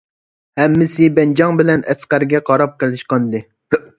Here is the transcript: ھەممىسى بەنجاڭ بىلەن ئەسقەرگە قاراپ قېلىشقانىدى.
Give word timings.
ھەممىسى 0.59 1.09
بەنجاڭ 1.19 1.59
بىلەن 1.59 1.85
ئەسقەرگە 1.93 2.43
قاراپ 2.49 2.75
قېلىشقانىدى. 2.85 3.45